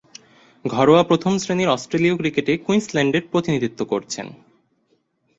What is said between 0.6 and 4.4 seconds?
ঘরোয়া প্রথম-শ্রেণীর অস্ট্রেলীয় ক্রিকেটে কুইন্সল্যান্ডের প্রতিনিধিত্ব করছেন।